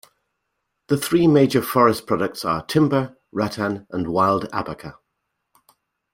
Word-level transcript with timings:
The 0.87 0.97
three 0.97 1.27
major 1.27 1.61
forest 1.61 2.07
products 2.07 2.43
are 2.43 2.65
timber, 2.65 3.19
rattan 3.31 3.85
and 3.91 4.07
wild 4.07 4.49
abaca. 4.51 4.95